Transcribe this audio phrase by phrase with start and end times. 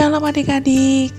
[0.00, 1.12] Shalom adik-adik.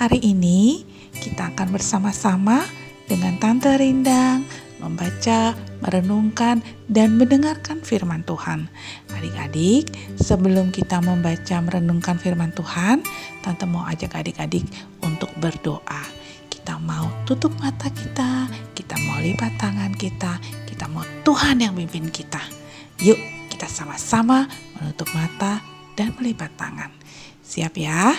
[0.00, 2.64] Hari ini kita akan bersama-sama
[3.04, 4.48] dengan Tante Rindang
[4.80, 5.52] membaca,
[5.84, 8.72] merenungkan, dan mendengarkan firman Tuhan.
[9.12, 13.04] Adik-adik, sebelum kita membaca merenungkan firman Tuhan,
[13.44, 14.64] Tante mau ajak adik-adik
[15.04, 16.00] untuk berdoa.
[16.48, 22.08] Kita mau tutup mata kita, kita mau lipat tangan kita, kita mau Tuhan yang pimpin
[22.08, 22.40] kita.
[22.96, 23.20] Yuk,
[23.52, 24.48] kita sama-sama
[24.80, 25.60] menutup mata
[26.00, 26.88] dan melipat tangan.
[27.42, 28.16] Siap ya?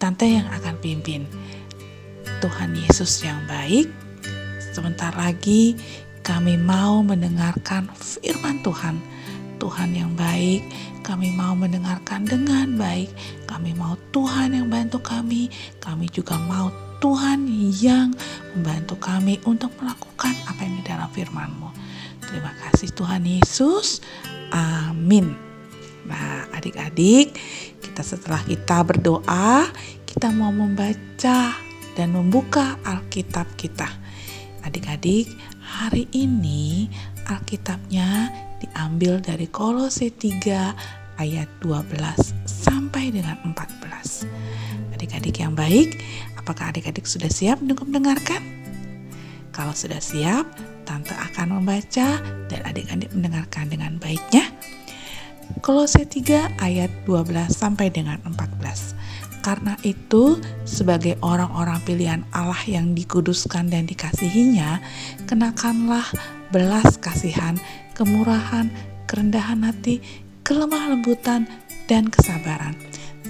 [0.00, 1.28] Tante yang akan pimpin.
[2.40, 3.84] Tuhan Yesus yang baik,
[4.72, 5.76] sebentar lagi
[6.24, 8.96] kami mau mendengarkan firman Tuhan.
[9.60, 10.64] Tuhan yang baik,
[11.04, 13.12] kami mau mendengarkan dengan baik.
[13.44, 15.52] Kami mau Tuhan yang bantu kami.
[15.84, 16.72] Kami juga mau
[17.04, 17.44] Tuhan
[17.76, 18.16] yang
[18.56, 21.68] membantu kami untuk melakukan apa yang di dalam firman-Mu.
[22.24, 24.00] Terima kasih Tuhan Yesus.
[24.48, 25.49] Amin.
[26.08, 27.36] Nah, adik-adik,
[27.80, 29.68] kita setelah kita berdoa,
[30.08, 31.56] kita mau membaca
[31.96, 33.88] dan membuka Alkitab kita.
[34.64, 35.28] Adik-adik,
[35.60, 36.88] hari ini
[37.28, 41.96] Alkitabnya diambil dari Kolose 3 ayat 12
[42.48, 44.24] sampai dengan 14.
[44.96, 46.00] Adik-adik yang baik,
[46.36, 48.40] apakah adik-adik sudah siap untuk mendengarkan?
[49.52, 50.48] Kalau sudah siap,
[50.88, 52.18] Tante akan membaca
[52.50, 54.42] dan adik-adik mendengarkan dengan baiknya.
[55.60, 58.96] Kolose 3 ayat 12 sampai dengan 14.
[59.44, 64.80] Karena itu, sebagai orang-orang pilihan Allah yang dikuduskan dan dikasihinya,
[65.28, 66.04] kenakanlah
[66.48, 67.60] belas kasihan,
[67.92, 68.72] kemurahan,
[69.04, 70.00] kerendahan hati,
[70.44, 71.44] kelemah lembutan,
[71.88, 72.72] dan kesabaran.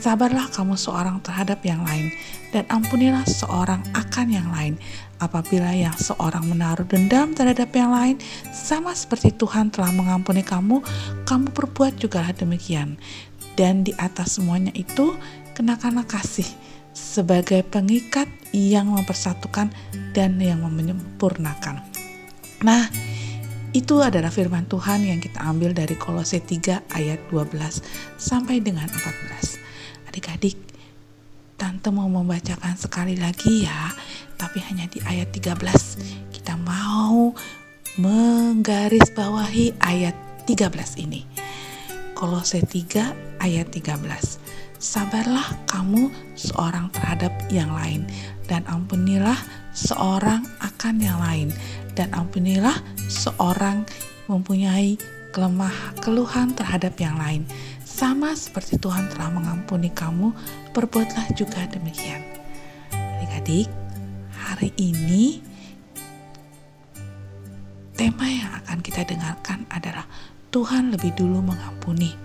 [0.00, 2.08] Sabarlah kamu seorang terhadap yang lain,
[2.56, 4.80] dan ampunilah seorang akan yang lain.
[5.20, 8.16] Apabila yang seorang menaruh dendam terhadap yang lain,
[8.48, 10.80] sama seperti Tuhan telah mengampuni kamu,
[11.28, 12.96] kamu berbuat juga demikian.
[13.60, 15.12] Dan di atas semuanya itu,
[15.52, 16.48] kenakanlah kasih
[16.96, 18.24] sebagai pengikat
[18.56, 19.68] yang mempersatukan
[20.16, 21.84] dan yang menyempurnakan.
[22.64, 22.88] Nah,
[23.76, 27.84] itu adalah firman Tuhan yang kita ambil dari Kolose 3 ayat 12
[28.16, 29.59] sampai dengan 14.
[30.10, 30.58] Adik-adik,
[31.54, 33.94] Tante mau membacakan sekali lagi ya,
[34.34, 35.54] tapi hanya di ayat 13.
[36.34, 37.30] Kita mau
[37.94, 40.18] menggarisbawahi ayat
[40.50, 41.22] 13 ini.
[42.18, 44.82] Kolose 3 ayat 13.
[44.82, 48.02] Sabarlah kamu seorang terhadap yang lain
[48.50, 49.38] dan ampunilah
[49.70, 51.54] seorang akan yang lain
[51.94, 53.86] dan ampunilah seorang
[54.26, 54.98] mempunyai
[55.30, 57.46] kelemah keluhan terhadap yang lain
[58.00, 60.32] sama seperti Tuhan telah mengampuni kamu,
[60.72, 62.24] perbuatlah juga demikian.
[62.96, 63.68] Adik-adik,
[64.32, 65.44] hari ini
[67.92, 70.08] tema yang akan kita dengarkan adalah
[70.48, 72.16] Tuhan lebih dulu mengampuni.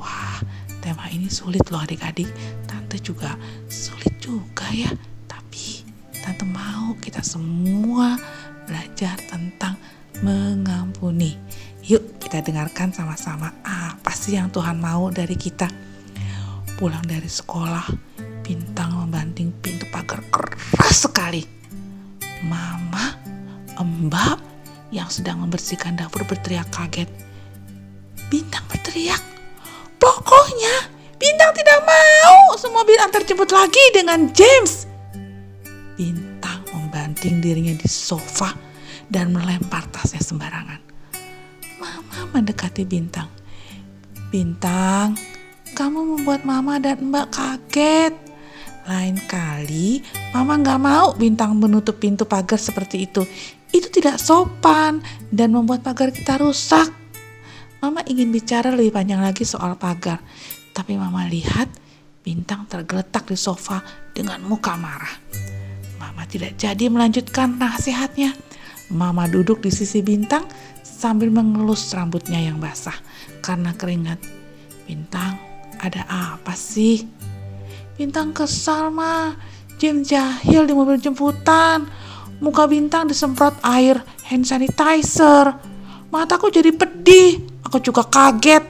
[0.00, 0.40] Wah,
[0.80, 2.32] tema ini sulit loh adik-adik.
[2.64, 3.36] Tante juga
[3.68, 4.88] sulit juga ya.
[5.28, 5.84] Tapi
[6.24, 8.16] tante mau kita semua
[8.64, 9.76] belajar tentang
[10.24, 11.36] mengampuni.
[11.84, 15.64] Yuk kita dengarkan sama-sama apa sih yang Tuhan mau dari kita.
[16.76, 17.88] Pulang dari sekolah,
[18.44, 21.40] Bintang membanting pintu pagar keras sekali.
[22.44, 23.16] Mama,
[23.80, 24.36] Mbak
[24.92, 27.08] yang sedang membersihkan dapur berteriak kaget.
[28.28, 29.24] Bintang berteriak,
[29.96, 34.84] pokoknya Bintang tidak mau semobil antar jemput lagi dengan James.
[35.96, 38.52] Bintang membanting dirinya di sofa
[39.08, 40.84] dan melempar tasnya sembarangan
[42.28, 43.37] mendekati Bintang.
[44.28, 45.16] Bintang,
[45.72, 48.12] kamu membuat Mama dan Mbak kaget.
[48.84, 50.04] Lain kali,
[50.36, 53.24] Mama nggak mau Bintang menutup pintu pagar seperti itu.
[53.72, 55.00] Itu tidak sopan
[55.32, 56.92] dan membuat pagar kita rusak.
[57.80, 60.20] Mama ingin bicara lebih panjang lagi soal pagar,
[60.76, 61.72] tapi Mama lihat
[62.20, 63.80] Bintang tergeletak di sofa
[64.12, 65.24] dengan muka marah.
[65.96, 68.36] Mama tidak jadi melanjutkan nasihatnya.
[68.92, 70.44] Mama duduk di sisi Bintang
[70.84, 72.96] sambil mengelus rambutnya yang basah
[73.48, 74.20] karena keringat.
[74.84, 75.40] Bintang,
[75.80, 77.08] ada apa sih?
[77.96, 79.40] Bintang kesal mah,
[79.80, 81.88] Jim jahil di mobil jemputan.
[82.44, 85.56] Muka Bintang disemprot air hand sanitizer.
[86.12, 88.68] Mataku jadi pedih, aku juga kaget.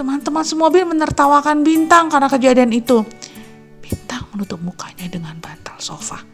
[0.00, 3.04] Teman-teman semobil menertawakan Bintang karena kejadian itu.
[3.84, 6.24] Bintang menutup mukanya dengan bantal sofa.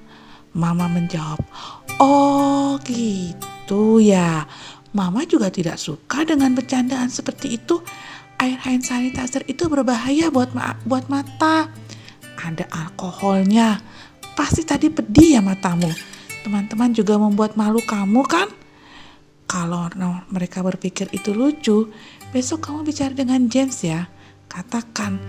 [0.55, 1.43] Mama menjawab,
[1.99, 4.47] "Oh, gitu ya.
[4.91, 7.79] Mama juga tidak suka dengan bercandaan seperti itu.
[8.41, 11.71] Air hand sanitizer itu berbahaya buat ma buat mata.
[12.41, 13.79] Ada alkoholnya.
[14.35, 15.93] Pasti tadi pedih ya matamu.
[16.41, 18.49] Teman-teman juga membuat malu kamu kan?
[19.45, 21.91] Kalau no, mereka berpikir itu lucu,
[22.33, 24.09] besok kamu bicara dengan James ya.
[24.49, 25.21] Katakan,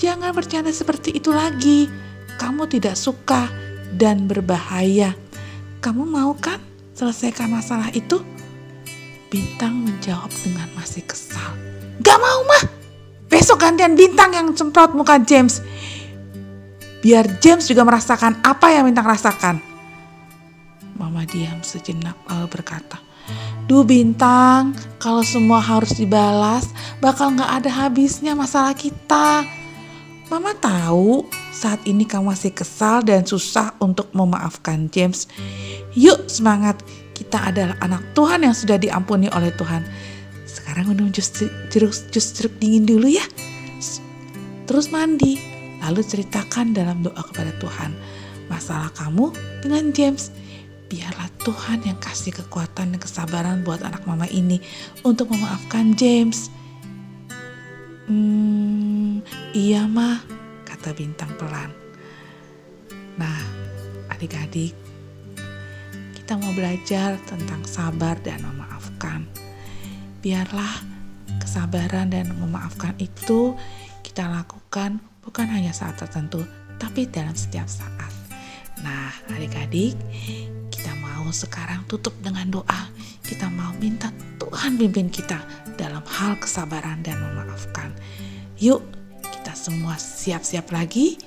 [0.00, 1.84] Jangan bercanda seperti itu lagi.
[2.40, 3.52] Kamu tidak suka
[3.92, 5.12] dan berbahaya.
[5.84, 6.56] Kamu mau kan
[6.96, 8.24] selesaikan masalah itu?
[9.30, 11.54] Bintang menjawab dengan masih kesal.
[12.02, 12.66] Gak mau mah.
[13.30, 15.62] Besok gantian Bintang yang semprot muka James.
[16.98, 19.62] Biar James juga merasakan apa yang Bintang rasakan.
[20.98, 22.98] Mama diam sejenak lalu berkata,
[23.70, 26.66] Duh Bintang, kalau semua harus dibalas,
[26.98, 29.46] bakal gak ada habisnya masalah kita.
[30.26, 31.22] Mama tahu
[31.54, 35.30] saat ini kamu masih kesal dan susah untuk memaafkan James.
[35.94, 36.82] Yuk semangat,
[37.30, 39.86] kita adalah anak Tuhan yang sudah diampuni oleh Tuhan.
[40.50, 41.30] Sekarang minum jus
[41.70, 43.22] jeruk, jus jeruk dingin dulu ya.
[44.66, 45.38] Terus mandi,
[45.78, 47.94] lalu ceritakan dalam doa kepada Tuhan
[48.50, 49.30] masalah kamu
[49.62, 50.34] dengan James.
[50.90, 54.58] Biarlah Tuhan yang kasih kekuatan dan kesabaran buat anak mama ini
[55.06, 56.50] untuk memaafkan James.
[58.10, 59.22] Hmm,
[59.54, 60.18] iya mah,
[60.66, 61.70] kata Bintang pelan.
[63.14, 63.38] Nah,
[64.10, 64.74] adik-adik,
[66.30, 69.26] kita mau belajar tentang sabar dan memaafkan.
[70.22, 70.78] Biarlah
[71.42, 73.58] kesabaran dan memaafkan itu
[74.06, 76.46] kita lakukan bukan hanya saat tertentu,
[76.78, 78.14] tapi dalam setiap saat.
[78.78, 79.98] Nah, adik-adik,
[80.70, 82.82] kita mau sekarang tutup dengan doa.
[83.26, 85.42] Kita mau minta Tuhan pimpin kita
[85.74, 87.90] dalam hal kesabaran dan memaafkan.
[88.62, 88.86] Yuk,
[89.18, 91.18] kita semua siap-siap lagi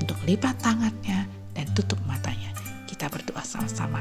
[0.00, 2.56] untuk lipat tangannya dan tutup matanya.
[2.88, 4.00] Kita berdoa sama-sama.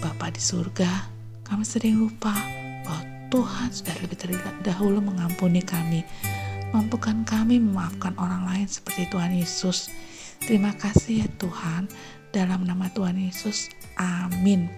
[0.00, 1.12] Bapa di surga,
[1.44, 2.32] kami sering lupa
[2.88, 4.16] bahwa Tuhan sudah lebih
[4.64, 6.00] dahulu mengampuni kami.
[6.72, 9.92] Mampukan kami memaafkan orang lain seperti Tuhan Yesus.
[10.40, 11.84] Terima kasih ya Tuhan.
[12.32, 13.68] Dalam nama Tuhan Yesus,
[14.00, 14.72] amin.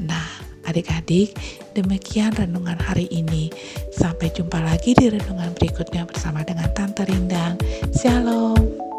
[0.00, 0.26] Nah,
[0.64, 1.36] adik-adik,
[1.76, 3.52] demikian renungan hari ini.
[3.92, 7.60] Sampai jumpa lagi di renungan berikutnya bersama dengan Tante Rindang.
[7.92, 8.93] Shalom.